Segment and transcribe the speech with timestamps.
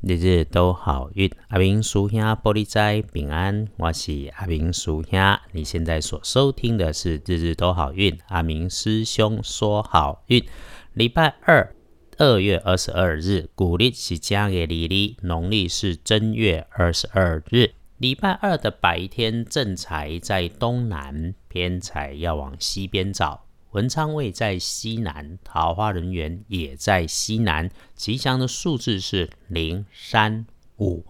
[0.00, 5.18] 日日都好运，阿明叔兄玻璃斋平安，我是阿明叔兄。
[5.50, 10.44] 你现在所收听的是日日都好运，阿明师兄说好运。
[10.92, 11.74] 礼拜二，
[12.16, 17.72] 二月二十二日，古历是正月二日，农历是正月二十二日。
[17.96, 23.47] 礼拜二的白天，正财在东南，偏财要往西边找。
[23.72, 27.70] 文昌位在西南，桃花人员也在西南。
[27.94, 30.46] 吉祥的数字是零、三、
[30.78, 31.04] 五。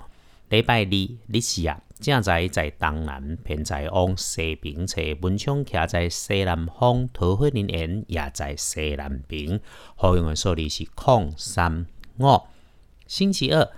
[0.48, 0.90] 礼拜二，
[1.29, 5.00] 日时啊，正在在东南，偏在往西边侧。
[5.21, 9.61] 文昌徛在西南方，桃花人缘也在西南边。
[9.95, 11.86] 好用的数字是空、三、
[12.18, 12.40] 五。
[13.06, 13.70] 星期二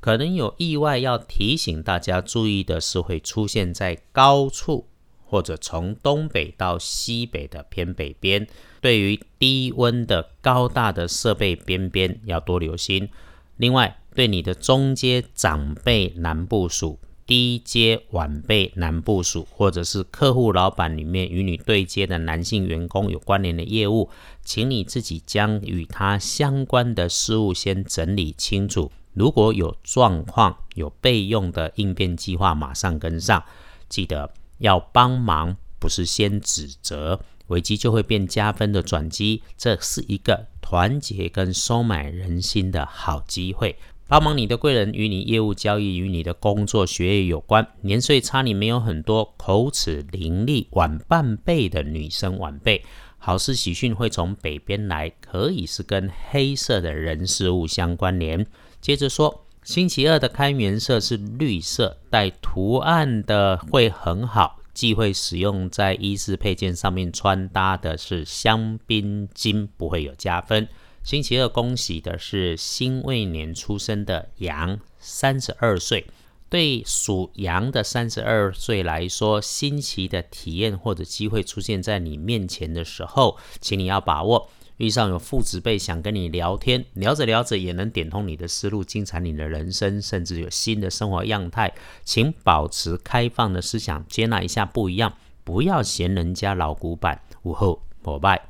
[0.00, 4.88] 可能有意外，要提醒大家注意的是，会出现在高处。
[5.26, 8.46] 或者从东北到西北的偏北边，
[8.80, 13.08] 对于低温的高大的设备边边要多留心。
[13.56, 24.08] 另外，对你的中阶长辈难部署，低阶晚辈难部署，或者是客户老板里面与你对接的男性员工有关联的业务，
[24.44, 28.92] 请你自己将与他相关的事物先整理清楚。
[29.12, 33.42] 如果有状况，有备用的应变计划，马上跟上。
[33.88, 34.30] 记得。
[34.58, 39.42] 要帮忙，不是先指责，危机就会变加分的转机。
[39.56, 43.76] 这是一个团结跟收买人心的好机会。
[44.08, 52.84] 帮忙你的贵人与你业务交易与你的工作学业有关，年岁差你没有很多，口齿伶俐晚半辈的女生晚辈，
[53.18, 58.46] 好事喜讯会从北边来，可以是跟黑色的人事物相关联。
[58.80, 59.45] 接着说。
[59.66, 70.68] 星期二的开元色是绿色，带图案的会很好，忌讳使用在衣饰配件上面穿搭的是香槟金，不会有加分。
[71.02, 76.06] 星期二恭喜的是辛未年出生的羊，三十二岁。
[76.48, 84.48] 对属羊的三十二岁来说，新奇的体验或者机会出现在你面前的时候，请你要把握。
[84.78, 91.72] 遇上有父子辈想跟你聊天，聊着聊着也能点通你的思路，精彩你的人生，甚至有新的生活样态。
[92.04, 97.22] 请保持开放的思想，接纳一下不一样，不要嫌人家老古板。
[97.44, 98.48] 午后膜拜，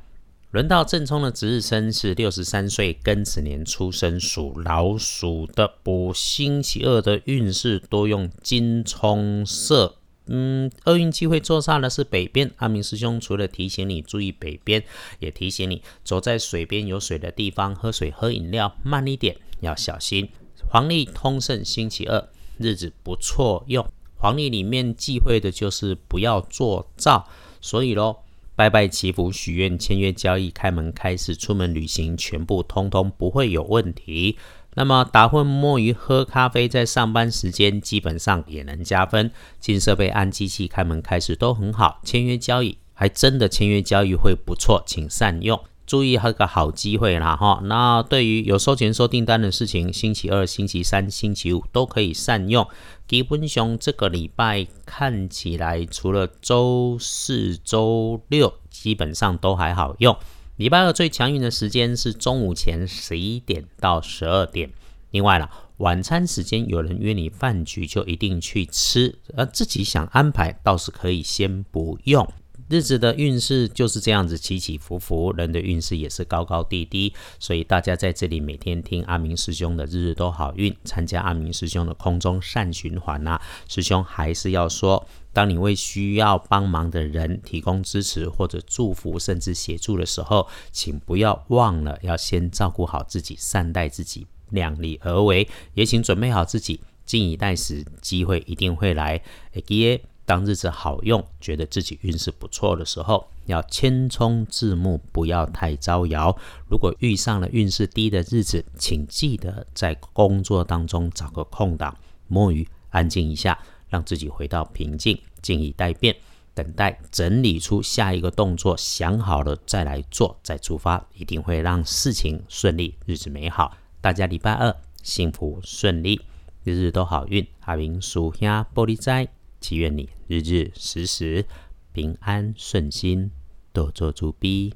[0.51, 9.96] 轮到正冲的值日生是六十三岁庚子年出生属老鼠的，补星期二的运势多用金冲色。
[10.27, 12.51] 嗯，厄运机会坐煞的是北边。
[12.57, 14.83] 阿明师兄除了提醒你注意北边，
[15.19, 20.29] 也提醒你走在水边有水的地方，喝水喝饮料慢一点，要小心。
[20.69, 22.27] 黄历通胜星期二，
[22.57, 23.87] 日子不错用。
[24.17, 27.27] 黄历里面忌讳的就是不要做灶，
[27.61, 28.23] 所以咯，
[28.55, 34.37] 拜拜祈福、许愿、签约交易、开门开市、出门旅行，全部通通不会有问题。
[34.77, 39.31] 那么打混摸鱼喝咖啡，在上班时间基本上也能加分。
[39.59, 41.99] 进设备、按机器、开门开始都很好。
[42.03, 45.59] 签约交易还真的签约交易会不错，请善用。
[45.87, 47.59] 注意还有个好机会啦哈。
[47.63, 52.67] 那对于有收钱收订单的事情，星期二、星期三、星期五都可以善用。
[53.07, 60.15] 基本上这个礼拜看起来，除了周四周六，基本上都还好用。
[60.57, 64.71] 礼拜二最强运的时间是中午前十一点到十二点。
[65.11, 65.47] 另外了，
[65.77, 72.27] 晚餐时间有人约你饭局，就一定去吃，而自己想安排倒是可以先不用。
[72.69, 83.39] 日子的运势就是这样子起起伏伏，人的运势也是高高低低，所以大家在这里每天听阿明师兄的日日都好运，参加阿明师兄的空中善循环呐。
[83.67, 85.07] 师兄还是要说。
[85.33, 95.47] 当你为需要帮忙的人提供支持或者祝福，甚至协助的时候，请不要忘了要先照顾好自己，善待自己，量力而为。
[95.75, 99.21] 也请准备好自己，静以待时，机会一定会来。
[99.53, 106.37] A 当日子好用，觉得自己运势不错的时候，要谦冲自牧，不要太招摇。
[106.69, 111.97] 如果遇上了运势低的日子，请记得在工作当中找个空档
[112.27, 113.57] 摸鱼，安静一下。
[113.89, 116.13] 让自己回到平静，静以待变，
[116.53, 123.77] 等待整理出下一个动作，想好了再来做，再出发，一定会让事情顺利，日子美好。
[124.01, 126.19] 大家礼拜二幸福顺利，
[126.65, 127.47] 日日都好运。
[127.61, 129.29] 阿明属下玻璃斋，
[129.67, 131.45] 祈愿你日日时时
[131.91, 133.31] 平安顺心，
[133.73, 134.73] 多做主逼。